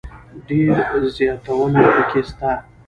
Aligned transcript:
ډېر 0.47 0.77
زياتونه 1.15 1.79
پکښي 1.93 2.21
سته. 2.29 2.51